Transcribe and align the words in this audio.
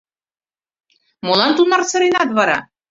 Молан 1.25 1.51
тунар 1.57 1.81
сыренат 1.91 2.29
вара? 2.37 2.57